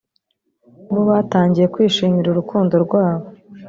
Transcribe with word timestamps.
bo 0.91 1.01
batangiye 1.09 1.65
kwishimira 1.73 2.27
urukundo 2.29 2.73
rwabo 2.85 3.25